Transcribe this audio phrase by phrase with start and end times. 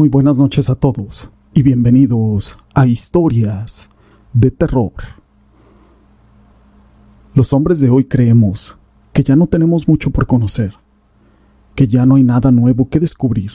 [0.00, 3.90] Muy buenas noches a todos y bienvenidos a Historias
[4.32, 4.94] de Terror.
[7.34, 8.78] Los hombres de hoy creemos
[9.12, 10.72] que ya no tenemos mucho por conocer,
[11.74, 13.50] que ya no hay nada nuevo que descubrir,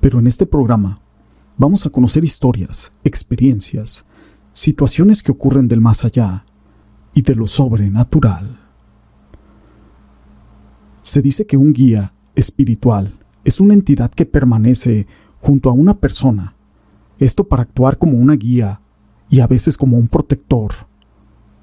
[0.00, 0.98] pero en este programa
[1.56, 4.04] vamos a conocer historias, experiencias,
[4.50, 6.44] situaciones que ocurren del más allá
[7.14, 8.58] y de lo sobrenatural.
[11.02, 15.06] Se dice que un guía espiritual es una entidad que permanece
[15.44, 16.54] junto a una persona,
[17.18, 18.80] esto para actuar como una guía
[19.28, 20.72] y a veces como un protector.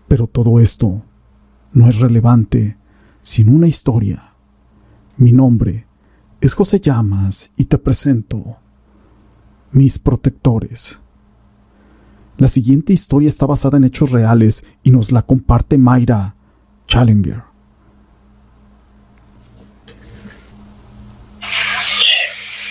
[0.07, 1.01] Pero todo esto
[1.73, 2.77] no es relevante
[3.23, 4.33] sin una historia.
[5.17, 5.87] Mi nombre
[6.41, 8.57] es José Llamas y te presento
[9.71, 10.99] mis protectores.
[12.37, 16.35] La siguiente historia está basada en hechos reales y nos la comparte Mayra
[16.85, 17.50] Challenger.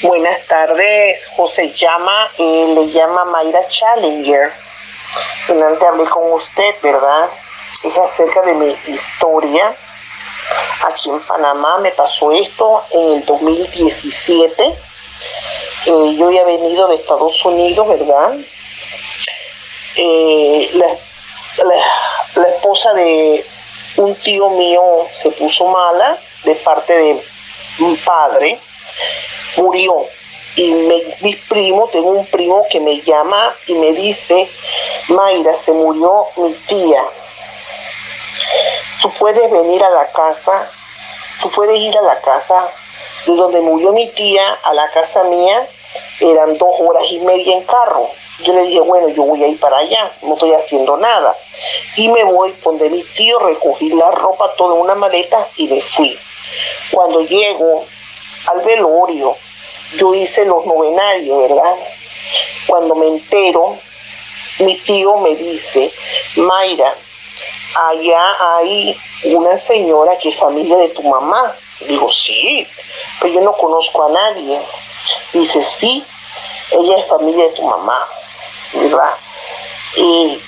[0.02, 2.42] Buenas tardes, José llama, y
[2.74, 4.50] le llama Mayra Challenger.
[5.46, 7.28] Antes hablé con usted, ¿verdad?
[7.84, 9.76] Es acerca de mi historia.
[10.86, 14.62] Aquí en Panamá me pasó esto en el 2017.
[15.84, 18.38] Eh, yo había venido de Estados Unidos, ¿verdad?
[19.96, 20.80] Eh,
[22.36, 23.44] la esposa de
[23.96, 24.82] un tío mío
[25.20, 27.22] se puso mala de parte de
[27.80, 28.58] mi padre
[29.60, 30.06] murió.
[30.56, 30.72] Y
[31.20, 34.50] mis primos, tengo un primo que me llama y me dice,
[35.08, 37.02] Mayra, se murió mi tía.
[39.00, 40.70] Tú puedes venir a la casa,
[41.40, 42.68] tú puedes ir a la casa
[43.26, 45.68] de donde murió mi tía a la casa mía,
[46.20, 48.08] eran dos horas y media en carro.
[48.44, 51.36] Yo le dije, bueno, yo voy a ir para allá, no estoy haciendo nada.
[51.96, 56.18] Y me voy donde mi tío, recogí la ropa, toda una maleta y me fui.
[56.90, 57.84] Cuando llego
[58.46, 59.36] al velorio,
[59.96, 61.74] yo hice los novenarios, ¿verdad?
[62.66, 63.78] Cuando me entero,
[64.60, 65.92] mi tío me dice,
[66.36, 66.94] Mayra,
[67.74, 71.56] allá hay una señora que es familia de tu mamá.
[71.80, 72.66] Digo, sí,
[73.20, 74.60] pero yo no conozco a nadie.
[75.32, 76.04] Dice, sí,
[76.72, 78.06] ella es familia de tu mamá,
[78.74, 79.14] ¿verdad?
[79.96, 80.40] Y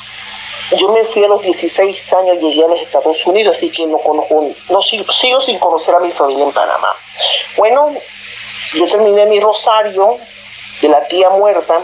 [0.76, 3.98] yo me fui a los 16 años, llegué a los Estados Unidos, así que no
[3.98, 6.94] conozco, no sigo sin conocer a mi familia en Panamá.
[7.56, 7.94] Bueno,
[8.74, 10.18] yo terminé mi rosario
[10.80, 11.80] de la tía muerta.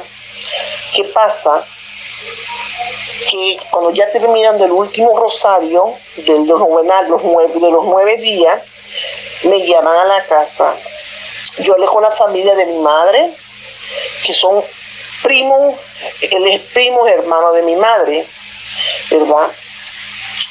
[0.95, 1.65] ¿Qué pasa?
[3.31, 6.61] Que cuando ya terminando el último rosario del los
[7.23, 8.63] nueve, de los nueve días,
[9.45, 10.75] me llaman a la casa.
[11.59, 13.35] Yo con la familia de mi madre,
[14.25, 14.65] que son
[15.23, 15.75] primos,
[16.21, 18.27] él es primo hermano de mi madre,
[19.11, 19.51] ¿verdad?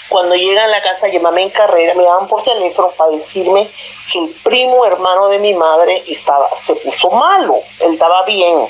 [0.10, 3.70] Cuando llegan a la casa, llámame en carrera, me llaman por teléfono para decirme
[4.12, 8.70] que el primo hermano de mi madre estaba, se puso malo, él estaba bien.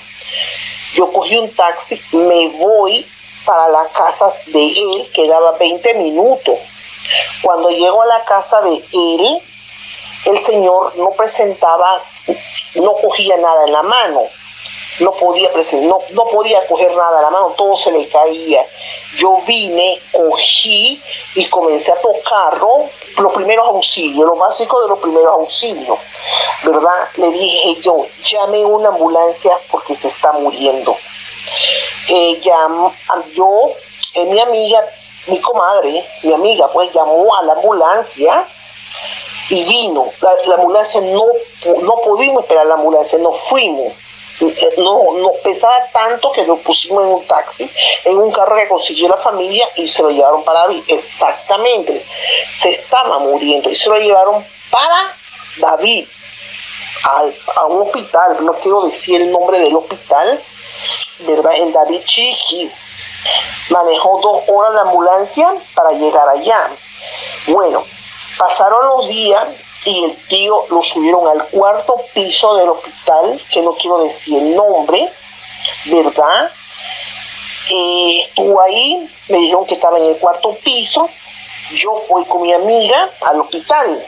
[0.96, 3.06] Yo cogí un taxi, me voy
[3.46, 6.58] para la casa de él, que daba 20 minutos.
[7.44, 9.42] Cuando llego a la casa de él,
[10.26, 12.02] el señor no presentaba,
[12.76, 14.24] no cogía nada en la mano
[15.00, 15.50] no podía,
[15.82, 18.66] no, no podía coger nada a la mano, todo se le caía.
[19.18, 21.02] Yo vine, cogí
[21.36, 25.98] y comencé a tocarlo, los primeros auxilios, lo básico de los primeros auxilios,
[26.64, 27.10] ¿verdad?
[27.16, 30.96] Le dije yo, llame una ambulancia porque se está muriendo.
[32.10, 32.56] Ella,
[33.36, 33.72] yo,
[34.14, 34.84] eh, mi amiga,
[35.28, 38.48] mi comadre, mi amiga, pues llamó a la ambulancia
[39.50, 40.12] y vino.
[40.22, 41.26] La, ambulancia no,
[41.82, 43.94] no pudimos esperar la ambulancia, nos fuimos
[44.78, 47.70] no, no pesaba tanto que lo pusimos en un taxi,
[48.06, 50.84] en un carro que consiguió la familia y se lo llevaron para David.
[50.88, 52.06] Exactamente,
[52.52, 55.16] se estaba muriendo y se lo llevaron para
[55.58, 56.08] David,
[57.04, 60.44] a un hospital, no quiero decir el nombre del hospital,
[61.20, 61.54] ¿verdad?
[61.56, 62.72] En David Chiqui.
[63.70, 66.70] Manejó dos horas de ambulancia para llegar allá.
[67.48, 67.84] Bueno,
[68.38, 69.44] pasaron los días
[69.88, 74.54] y el tío lo subieron al cuarto piso del hospital, que no quiero decir el
[74.54, 75.10] nombre,
[75.86, 76.52] ¿verdad?
[77.74, 81.10] Eh, estuvo ahí, me dijeron que estaba en el cuarto piso,
[81.72, 84.06] yo fui con mi amiga al hospital.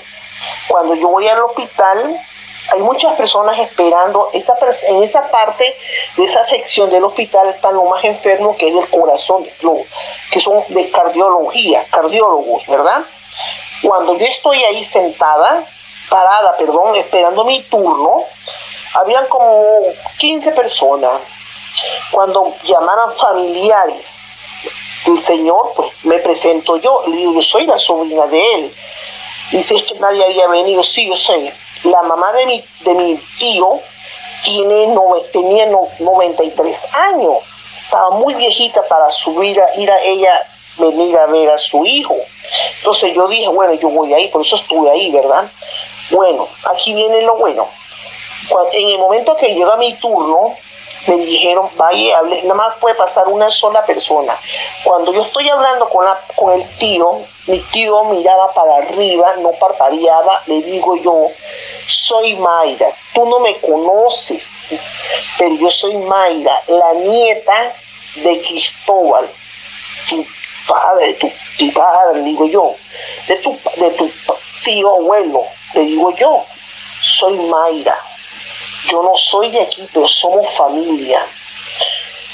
[0.67, 2.19] Cuando yo voy al hospital,
[2.73, 5.77] hay muchas personas esperando, esa, en esa parte
[6.17, 9.47] de esa sección del hospital están los más enfermos que es del corazón,
[10.29, 13.05] que son de cardiología, cardiólogos, ¿verdad?
[13.81, 15.65] Cuando yo estoy ahí sentada,
[16.09, 18.23] parada, perdón, esperando mi turno,
[18.93, 19.81] habían como
[20.17, 21.21] 15 personas.
[22.11, 24.19] Cuando llamaran familiares
[25.05, 28.75] del Señor, pues me presento yo, le digo, yo soy la sobrina de él.
[29.51, 31.53] Dice, es que nadie había venido, sí, yo sé.
[31.83, 33.79] La mamá de mi, de mi tío
[34.43, 34.93] tiene,
[35.31, 35.67] tenía
[35.99, 37.37] 93 años.
[37.83, 40.45] Estaba muy viejita para subir a ir a ella
[40.79, 42.15] venir a ver a su hijo.
[42.77, 45.51] Entonces yo dije, bueno, yo voy ahí, por eso estuve ahí, ¿verdad?
[46.11, 47.67] Bueno, aquí viene lo bueno.
[48.73, 50.55] en el momento que llega mi turno,
[51.07, 54.37] me dijeron, vaya, hable, nada más puede pasar una sola persona.
[54.83, 59.51] Cuando yo estoy hablando con, la, con el tío, mi tío miraba para arriba, no
[59.51, 61.27] parpadeaba, le digo yo,
[61.87, 64.43] soy Mayra, tú no me conoces,
[65.37, 67.73] pero yo soy Mayra, la nieta
[68.15, 69.29] de Cristóbal,
[70.09, 70.25] tu
[70.69, 71.29] padre, tu,
[71.73, 72.21] padre,
[73.27, 74.13] de tu, de
[74.63, 75.43] tío abuelo,
[75.73, 76.45] le digo yo,
[77.01, 77.97] soy Mayra
[78.89, 81.25] yo no soy de aquí, pero somos familia.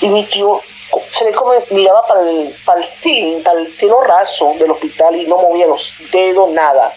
[0.01, 0.61] Y mi tío
[1.09, 5.25] se ve como miraba para el, para el para el cielo raso del hospital y
[5.25, 6.93] no movía los dedos, nada.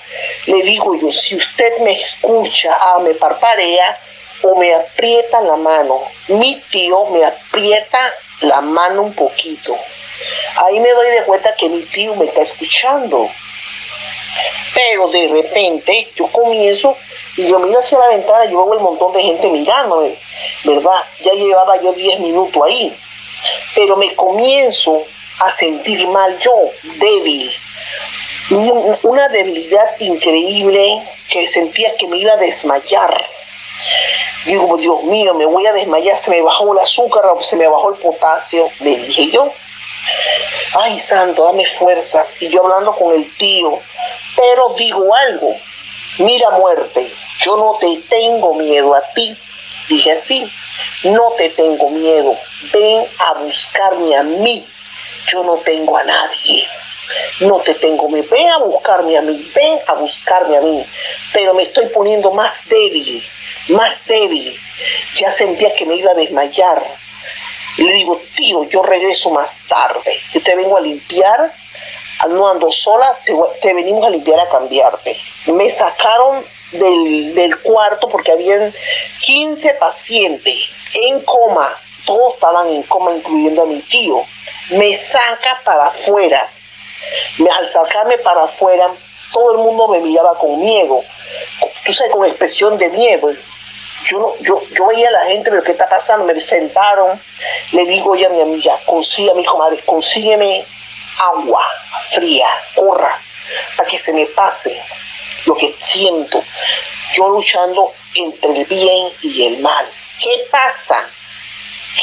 [0.46, 3.98] Le digo yo, si usted me escucha, ah, me parparea
[4.42, 6.02] o me aprieta la mano.
[6.28, 7.98] Mi tío me aprieta
[8.40, 9.76] la mano un poquito.
[10.56, 13.28] Ahí me doy de cuenta que mi tío me está escuchando.
[14.74, 16.96] Pero de repente yo comienzo
[17.36, 20.16] y yo miro hacia la ventana y yo veo el montón de gente mirándome,
[20.64, 21.04] ¿verdad?
[21.22, 22.96] Ya llevaba yo 10 minutos ahí.
[23.74, 25.04] Pero me comienzo
[25.40, 26.54] a sentir mal yo,
[26.98, 27.52] débil.
[29.02, 33.26] Una debilidad increíble que sentía que me iba a desmayar.
[34.44, 37.92] Digo, Dios mío, me voy a desmayar, se me bajó el azúcar, se me bajó
[37.92, 39.50] el potasio, le dije yo.
[40.74, 42.24] Ay, santo, dame fuerza.
[42.40, 43.78] Y yo hablando con el tío,
[44.36, 45.54] pero digo algo,
[46.18, 49.36] mira muerte, yo no te tengo miedo a ti.
[49.88, 50.50] Dije así,
[51.04, 52.36] no te tengo miedo,
[52.72, 54.66] ven a buscarme a mí,
[55.26, 56.66] yo no tengo a nadie.
[57.40, 60.84] No te tengo miedo, ven a buscarme a mí, ven a buscarme a mí,
[61.32, 63.22] pero me estoy poniendo más débil,
[63.68, 64.54] más débil.
[65.16, 66.82] Ya sentía que me iba a desmayar.
[67.76, 71.52] le digo, tío, yo regreso más tarde, yo te vengo a limpiar,
[72.28, 73.32] no ando sola, te,
[73.62, 75.16] te venimos a limpiar a cambiarte.
[75.46, 78.74] Me sacaron del, cuarto porque habían
[79.20, 80.56] 15 pacientes
[80.94, 84.22] en coma, todos estaban en coma, incluyendo a mi tío.
[84.70, 86.48] Me saca para afuera.
[87.56, 88.88] Al sacarme para afuera,
[89.32, 91.02] todo el mundo me miraba con miedo,
[91.84, 93.32] tú sabes, con expresión de miedo.
[94.06, 96.24] Yo, yo, yo veía a la gente, pero ¿qué está pasando?
[96.24, 97.20] Me sentaron,
[97.72, 100.64] le digo ya a mi amiga, consigue, a mi comadre, consígueme
[101.18, 101.66] agua
[102.10, 103.20] fría, corra,
[103.76, 104.80] para que se me pase
[105.46, 106.42] lo que siento,
[107.14, 109.86] yo luchando entre el bien y el mal.
[110.20, 111.08] ¿Qué pasa?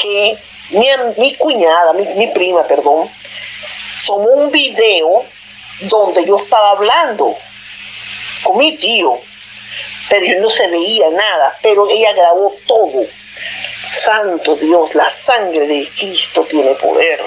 [0.00, 0.38] Que
[0.70, 3.10] mi, cuñada, mi, prima, perdón,
[4.06, 5.24] tomó un video
[5.80, 7.36] donde yo estaba hablando
[8.42, 9.18] con mi tío,
[10.08, 13.04] pero yo no se veía nada, pero ella grabó todo.
[13.88, 17.20] Santo Dios, la sangre de Cristo tiene poder.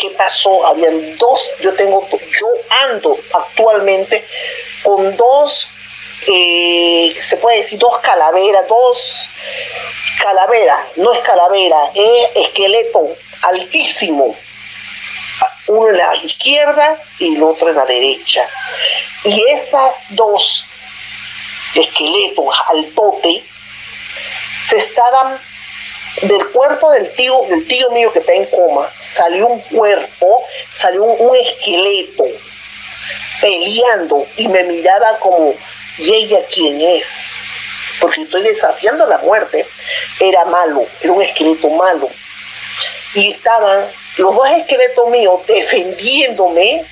[0.00, 0.66] ¿Qué pasó?
[0.66, 2.46] Habían dos, yo tengo, yo
[2.88, 4.24] ando actualmente
[4.82, 5.70] con dos,
[6.26, 9.30] eh, se puede decir dos calaveras, dos
[10.20, 14.36] calaveras, no es calavera, es esqueleto altísimo,
[15.66, 18.48] uno en la izquierda y el otro en la derecha.
[19.24, 20.64] Y esas dos
[21.74, 23.44] esqueletos altote
[24.68, 25.40] se estaban
[26.22, 31.04] del cuerpo del tío, del tío mío que está en coma, salió un cuerpo, salió
[31.04, 32.24] un esqueleto
[33.40, 35.54] peleando y me miraba como,
[35.98, 37.34] ¿y ella quién es?
[38.00, 39.66] Porque estoy desafiando la muerte.
[40.20, 42.10] Era malo, era un esqueleto malo.
[43.16, 46.84] Y estaban los dos esqueletos míos defendiéndome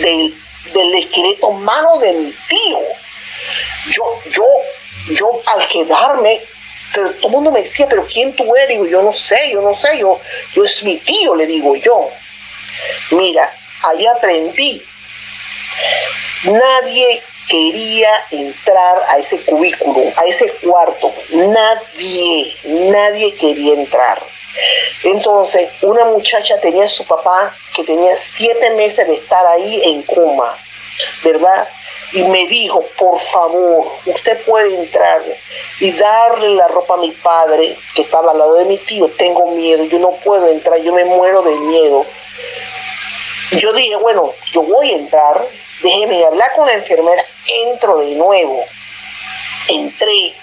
[0.00, 0.34] del,
[0.72, 2.80] del esqueleto malo de mi tío.
[3.90, 4.44] Yo, yo,
[5.14, 6.40] yo al quedarme,
[6.94, 8.68] pero todo el mundo me decía, pero ¿quién tú eres?
[8.68, 10.18] Digo, yo no sé, yo no sé, yo,
[10.54, 12.08] yo es mi tío, le digo yo.
[13.10, 14.82] Mira, ahí aprendí
[16.44, 21.12] Nadie quería entrar a ese cubículo, a ese cuarto.
[21.30, 24.22] Nadie, nadie quería entrar.
[25.04, 30.02] Entonces, una muchacha tenía a su papá que tenía siete meses de estar ahí en
[30.02, 30.58] coma,
[31.22, 31.68] ¿verdad?
[32.12, 35.22] Y me dijo, por favor, usted puede entrar
[35.78, 39.08] y darle la ropa a mi padre, que estaba al lado de mi tío.
[39.18, 42.06] Tengo miedo, yo no puedo entrar, yo me muero de miedo.
[43.52, 45.46] Yo dije, bueno, yo voy a entrar,
[45.82, 48.64] déjeme hablar con la enfermera, entro de nuevo.
[49.68, 50.34] Entré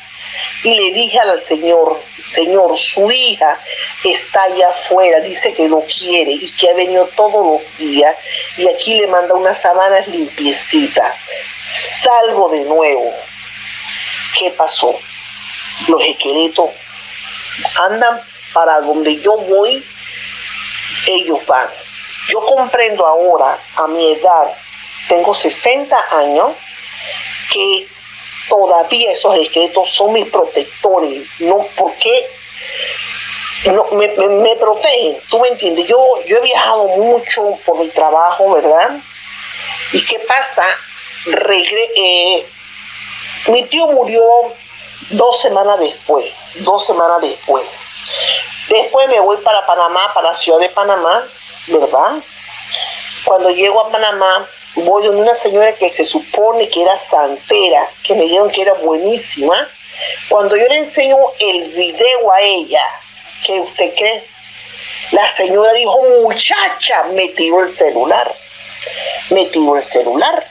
[0.64, 2.02] y le dije al Señor,
[2.32, 3.60] Señor, su hija
[4.04, 8.16] está allá afuera, dice que lo quiere y que ha venido todos los días
[8.58, 11.16] y aquí le manda unas sábanas limpiecitas.
[11.64, 13.14] Salgo de nuevo.
[14.38, 14.98] ¿Qué pasó?
[15.88, 16.70] los esqueletos
[17.82, 18.22] andan
[18.54, 19.86] para donde yo voy,
[21.08, 21.70] ellos van.
[22.30, 24.56] Yo comprendo ahora, a mi edad,
[25.08, 26.52] tengo 60 años,
[27.52, 27.88] que
[28.50, 31.28] todavía esos esqueletos son mis protectores.
[31.40, 32.30] No, porque
[33.66, 35.86] no, me, me, protegen, tú me entiendes.
[35.88, 38.98] Yo, yo he viajado mucho por mi trabajo, ¿verdad?
[39.92, 40.64] ¿Y qué pasa?
[41.26, 42.46] Regre eh,
[43.48, 44.24] mi tío murió
[45.12, 47.66] dos semanas después, dos semanas después.
[48.70, 51.28] Después me voy para Panamá, para la ciudad de Panamá,
[51.68, 52.24] ¿verdad?
[53.24, 58.14] Cuando llego a Panamá, voy donde una señora que se supone que era santera, que
[58.14, 59.56] me dijeron que era buenísima.
[60.30, 62.84] Cuando yo le enseño el video a ella,
[63.46, 64.24] que usted cree,
[65.12, 68.36] la señora dijo, muchacha, me tiró el celular.
[69.30, 70.46] Me tiró el celular.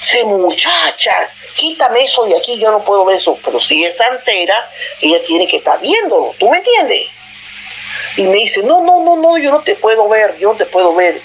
[0.00, 3.38] Se muchacha, quítame eso de aquí, yo no puedo ver eso.
[3.44, 4.70] Pero si es santera,
[5.02, 7.08] ella tiene que estar viéndolo, ¿tú me entiendes?
[8.16, 10.66] Y me dice, no, no, no, no, yo no te puedo ver, yo no te
[10.66, 11.20] puedo ver.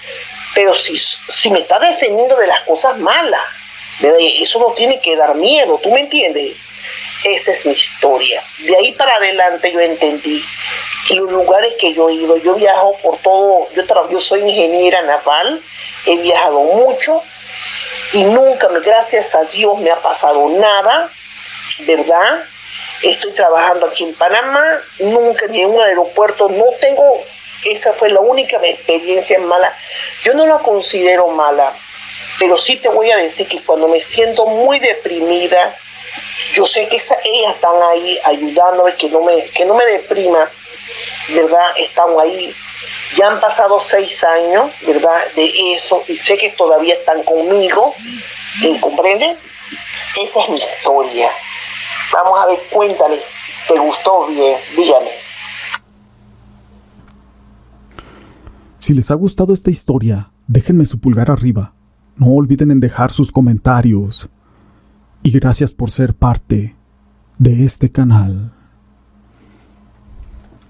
[0.55, 3.41] Pero si, si me está defendiendo de las cosas malas,
[4.01, 6.55] eso no tiene que dar miedo, ¿tú me entiendes?
[7.23, 8.43] Esa es mi historia.
[8.59, 10.43] De ahí para adelante yo entendí
[11.11, 15.61] los lugares que yo he ido, yo viajo por todo, yo, yo soy ingeniera naval,
[16.05, 17.21] he viajado mucho
[18.13, 21.09] y nunca, gracias a Dios, me ha pasado nada,
[21.79, 22.45] ¿verdad?
[23.01, 27.21] Estoy trabajando aquí en Panamá, nunca ni en un aeropuerto, no tengo,
[27.65, 29.75] esa fue la única experiencia mala.
[30.23, 31.73] Yo no la considero mala,
[32.39, 35.75] pero sí te voy a decir que cuando me siento muy deprimida,
[36.53, 40.49] yo sé que ellas están ahí ayudándome, que no me, que no me deprima,
[41.29, 41.71] ¿verdad?
[41.77, 42.53] Están ahí.
[43.15, 45.25] Ya han pasado seis años, ¿verdad?
[45.35, 47.95] De eso, y sé que todavía están conmigo,
[48.81, 49.37] ¿comprenden?
[50.21, 51.31] Esa es mi historia.
[52.11, 53.19] Vamos a ver, cuéntame,
[53.67, 54.59] ¿te gustó bien?
[54.75, 55.11] Dígame.
[58.83, 61.73] Si les ha gustado esta historia, déjenme su pulgar arriba.
[62.17, 64.29] No olviden en dejar sus comentarios
[65.21, 66.75] y gracias por ser parte
[67.37, 68.51] de este canal.